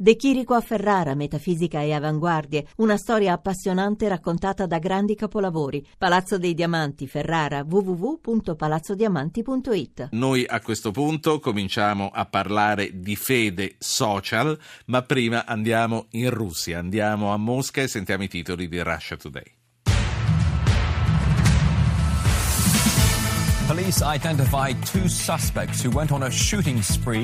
[0.00, 5.84] De Chirico a Ferrara, metafisica e avanguardie, una storia appassionante raccontata da grandi capolavori.
[5.98, 10.10] Palazzo dei Diamanti, Ferrara, www.palazzodiamanti.it.
[10.12, 14.56] Noi a questo punto cominciamo a parlare di fede social,
[14.86, 19.57] ma prima andiamo in Russia, andiamo a Mosca e sentiamo i titoli di Russia Today.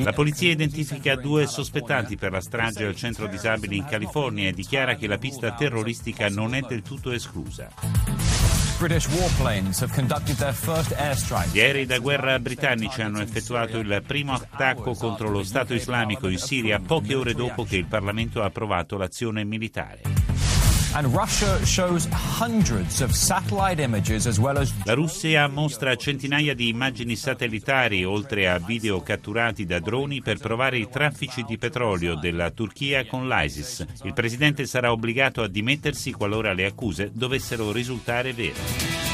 [0.02, 4.94] La polizia identifica due sospettati per la strage al centro disabili in California e dichiara
[4.94, 7.70] che la pista terroristica non è del tutto esclusa.
[11.50, 16.36] Gli aerei da guerra britannici hanno effettuato il primo attacco contro lo Stato islamico in
[16.36, 20.23] Siria poche ore dopo che il Parlamento ha approvato l'azione militare.
[24.84, 30.78] La Russia mostra centinaia di immagini satellitari oltre a video catturati da droni per provare
[30.78, 33.84] i traffici di petrolio della Turchia con l'ISIS.
[34.04, 39.13] Il presidente sarà obbligato a dimettersi qualora le accuse dovessero risultare vere.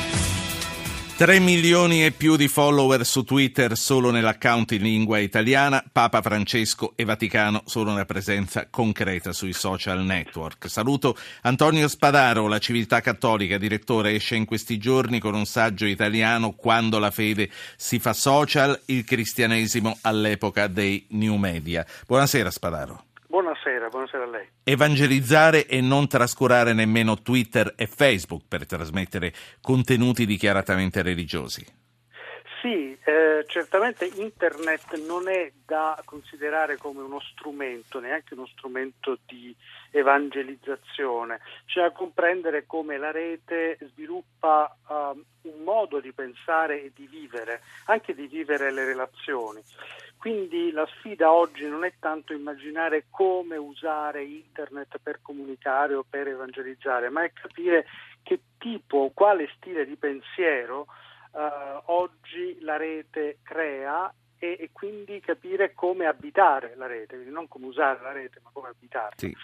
[1.21, 5.85] 3 milioni e più di follower su Twitter solo nell'account in lingua italiana.
[5.93, 10.71] Papa Francesco e Vaticano sono una presenza concreta sui social network.
[10.71, 16.53] Saluto Antonio Spadaro, la civiltà cattolica, direttore, esce in questi giorni con un saggio italiano
[16.53, 21.85] Quando la fede si fa social, il cristianesimo all'epoca dei new media.
[22.07, 23.10] Buonasera Spadaro.
[23.71, 24.49] Buonasera, buonasera a lei.
[24.65, 31.65] Evangelizzare e non trascurare nemmeno Twitter e Facebook per trasmettere contenuti dichiaratamente religiosi.
[32.61, 39.55] Sì, eh, certamente internet non è da considerare come uno strumento, neanche uno strumento di
[39.93, 44.95] evangelizzazione, c'è da comprendere come la rete sviluppa uh,
[45.43, 49.63] un modo di pensare e di vivere, anche di vivere le relazioni.
[50.21, 56.29] Quindi la sfida oggi non è tanto immaginare come usare internet per comunicare o per
[56.29, 57.87] evangelizzare, ma è capire
[58.23, 60.89] che tipo, quale stile di pensiero
[61.33, 67.49] eh, oggi la rete crea e, e, quindi capire come abitare la rete, quindi non
[67.49, 69.15] come usare la rete, ma come abitarla.
[69.17, 69.35] Sì.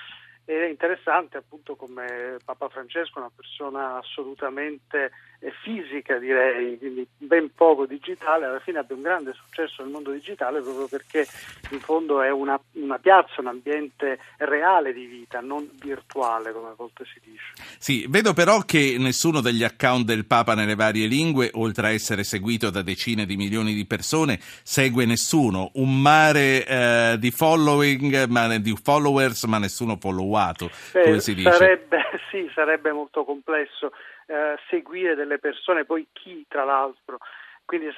[0.48, 7.50] Ed è interessante appunto come Papa Francesco, una persona assolutamente eh, fisica direi, quindi ben
[7.52, 11.26] poco digitale, alla fine abbia un grande successo nel mondo digitale proprio perché
[11.70, 16.74] in fondo è una, una piazza, un ambiente reale di vita, non virtuale come a
[16.76, 17.52] volte si dice.
[17.78, 22.22] Sì, vedo però che nessuno degli account del Papa nelle varie lingue, oltre a essere
[22.22, 28.56] seguito da decine di milioni di persone, segue nessuno, un mare eh, di following, ma,
[28.58, 31.50] di followers ma nessuno follow attenuato, Beh, come si dice.
[31.50, 33.92] Sarebbe, sì, sarebbe molto complesso
[34.26, 37.18] eh, seguire delle persone, poi chi tra l'altro.
[37.64, 37.92] Quindi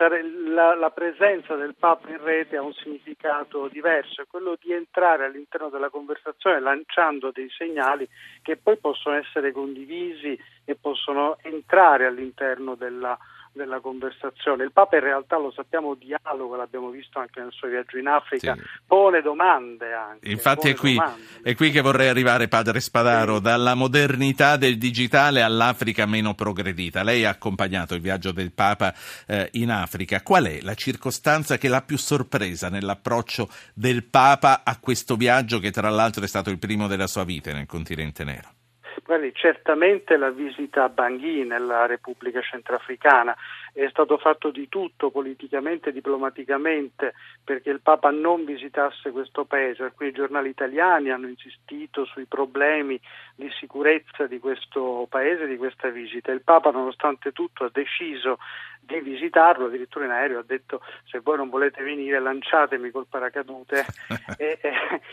[0.47, 5.26] la, la, presenza del Papa in rete ha un significato diverso, è quello di entrare
[5.26, 8.09] all'interno della conversazione lanciando dei segnali
[8.41, 13.19] che poi possono essere condivisi e possono entrare all'interno della,
[13.59, 14.65] della conversazione.
[14.65, 18.55] Il Papa in realtà lo sappiamo dialoga, l'abbiamo visto anche nel suo viaggio in Africa,
[18.55, 18.63] sì.
[18.87, 20.31] pone domande anche.
[20.31, 20.99] Infatti è qui,
[21.43, 23.43] è qui, che vorrei arrivare, padre Spadaro, sì.
[23.43, 27.03] dalla modernità del digitale all'Africa meno progredita.
[27.03, 28.95] Lei ha accompagnato il viaggio del Papa
[29.27, 30.23] eh, in Africa.
[30.23, 35.71] Qual è la circostanza che l'ha più sorpresa nell'approccio del Papa a questo viaggio che
[35.71, 38.58] tra l'altro è stato il primo della sua vita nel continente nero?
[39.05, 43.37] Guardi, certamente la visita a Bangui nella Repubblica Centrafricana
[43.84, 49.84] è stato fatto di tutto politicamente e diplomaticamente perché il Papa non visitasse questo paese.
[49.84, 53.00] Alcuni giornali italiani hanno insistito sui problemi
[53.37, 56.33] di sicurezza di questo paese, di questa visita.
[56.33, 58.38] Il Papa, nonostante tutto, ha deciso
[58.81, 63.87] di visitarlo, addirittura in aereo ha detto se voi non volete venire lanciatemi col paracadute.
[64.38, 64.72] e, e,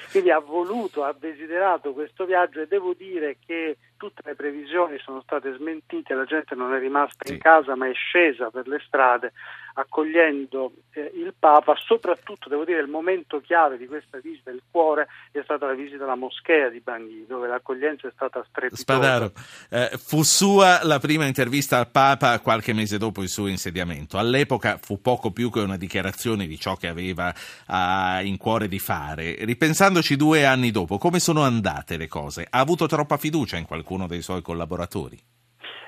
[0.09, 5.21] quindi ha voluto, ha desiderato questo viaggio e devo dire che tutte le previsioni sono
[5.21, 7.33] state smentite, la gente non è rimasta sì.
[7.33, 9.33] in casa ma è scesa per le strade
[9.77, 15.07] accogliendo eh, il Papa, soprattutto devo dire il momento chiave di questa visita, il cuore,
[15.31, 18.81] è stata la visita alla moschea di Bangui, dove l'accoglienza è stata strepitosa.
[18.81, 19.31] Spadaro,
[19.69, 24.17] eh, fu sua la prima intervista al Papa qualche mese dopo il suo insediamento.
[24.17, 27.33] All'epoca fu poco più che una dichiarazione di ciò che aveva
[27.67, 29.35] uh, in cuore di fare.
[29.39, 32.47] Ripensandoci due anni dopo, come sono andate le cose?
[32.49, 35.33] Ha avuto troppa fiducia in qualcuno dei suoi collaboratori?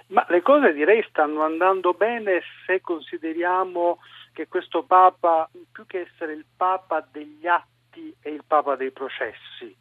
[0.08, 4.00] Ma le cose direi stanno andando bene se consideriamo
[4.32, 9.76] che questo Papa, più che essere il Papa degli atti, è il Papa dei processi.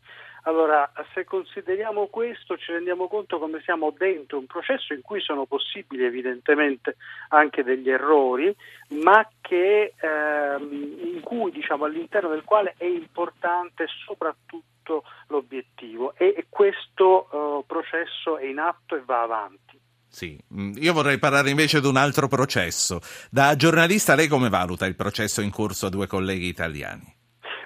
[0.47, 5.45] Allora, se consideriamo questo ci rendiamo conto come siamo dentro un processo in cui sono
[5.45, 6.97] possibili evidentemente
[7.31, 8.55] anche degli errori,
[8.91, 17.27] ma che, ehm, cui, diciamo, all'interno del quale è importante soprattutto l'obiettivo e, e questo
[17.33, 19.76] uh, processo è in atto e va avanti.
[20.09, 23.01] Sì, mm, io vorrei parlare invece di un altro processo.
[23.31, 27.15] Da giornalista lei come valuta il processo in corso a due colleghi italiani?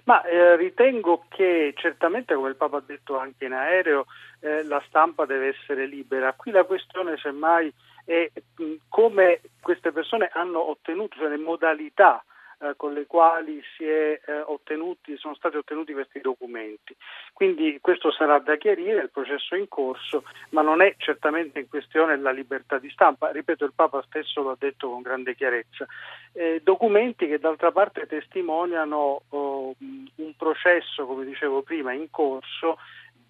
[0.04, 4.06] Ma eh, ritengo che certamente, come il Papa ha detto anche in aereo,
[4.40, 6.32] eh, la stampa deve essere libera.
[6.32, 7.72] Qui la questione semmai
[8.04, 12.24] è mh, mm, come queste persone hanno ottenuto, cioè le modalità
[12.62, 16.94] eh, con le quali è, eh, ottenuti, sono stati ottenuti questi documenti.
[17.32, 21.68] Quindi questo sarà da chiarire, il processo è in corso, ma non è certamente in
[21.68, 23.30] questione la libertà di stampa.
[23.30, 25.86] Ripeto, il Papa stesso lo ha detto con grande chiarezza.
[26.32, 32.78] Eh, documenti che d'altra parte testimoniano oh, un processo, come dicevo prima, in corso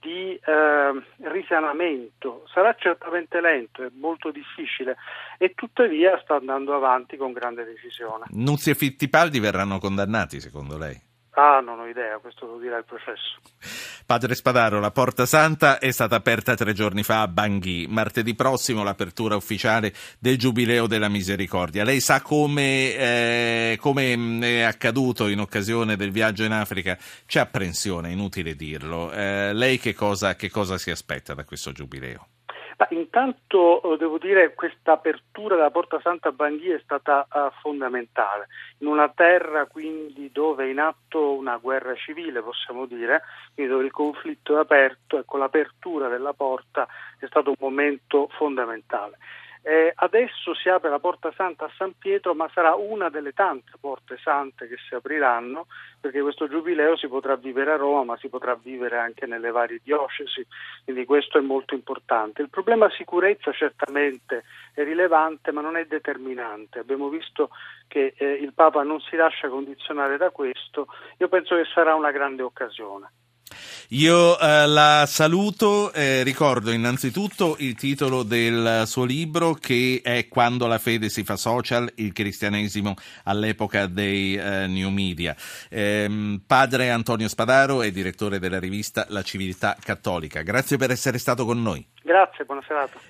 [0.00, 2.44] di eh, risanamento.
[2.52, 4.96] Sarà certamente lento, è molto difficile
[5.38, 8.24] e tuttavia sta andando avanti con grande decisione.
[8.30, 11.08] Nunzi e Fittipaldi verranno condannati secondo lei?
[11.34, 13.38] Ah, non ho idea, questo lo dirà il processo.
[14.10, 17.86] Padre Spadaro, la Porta Santa è stata aperta tre giorni fa a Bangui.
[17.88, 21.84] Martedì prossimo l'apertura ufficiale del Giubileo della Misericordia.
[21.84, 26.98] Lei sa come, eh, come è accaduto in occasione del viaggio in Africa?
[27.24, 29.12] C'è apprensione, inutile dirlo.
[29.12, 32.26] Eh, lei che cosa, che cosa si aspetta da questo Giubileo?
[32.80, 37.50] Ma intanto eh, devo dire che questa apertura della Porta Santa Bangui è stata uh,
[37.60, 38.48] fondamentale,
[38.78, 43.20] in una terra quindi dove è in atto una guerra civile, possiamo dire,
[43.52, 46.88] quindi dove il conflitto è aperto e con l'apertura della porta
[47.18, 49.18] è stato un momento fondamentale.
[49.62, 53.72] Eh, adesso si apre la Porta Santa a San Pietro, ma sarà una delle tante
[53.78, 55.66] porte sante che si apriranno,
[56.00, 59.80] perché questo giubileo si potrà vivere a Roma, ma si potrà vivere anche nelle varie
[59.82, 60.46] diocesi,
[60.84, 62.40] quindi questo è molto importante.
[62.40, 66.78] Il problema sicurezza certamente è rilevante, ma non è determinante.
[66.78, 67.50] Abbiamo visto
[67.86, 70.86] che eh, il Papa non si lascia condizionare da questo,
[71.18, 73.10] io penso che sarà una grande occasione.
[73.88, 80.66] Io eh, la saluto, eh, ricordo innanzitutto il titolo del suo libro che è Quando
[80.66, 85.34] la fede si fa social, il cristianesimo all'epoca dei eh, new media.
[85.68, 90.42] Ehm, padre Antonio Spadaro è direttore della rivista La Civiltà Cattolica.
[90.42, 91.86] Grazie per essere stato con noi.
[92.02, 92.98] Grazie, buona serata.